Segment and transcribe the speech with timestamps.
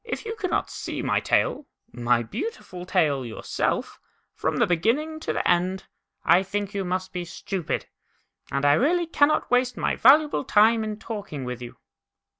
[0.25, 3.99] you cannot see my tail, my beautiful tail, yourself,
[4.33, 5.85] from the beginning to the end,
[6.25, 7.85] I think you must be stupid,
[8.51, 11.77] and I really cannot waste my valuable time in talking with you."